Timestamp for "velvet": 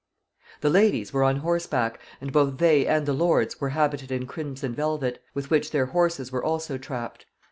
4.73-5.21